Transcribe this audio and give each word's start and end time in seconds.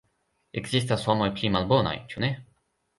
Ekzistas 0.61 1.05
homoj 1.11 1.29
pli 1.37 1.55
malbonaj, 1.59 1.95
ĉu 2.11 2.29
ne? 2.29 2.35